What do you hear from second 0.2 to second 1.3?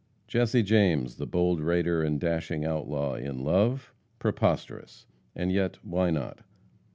Jesse James, the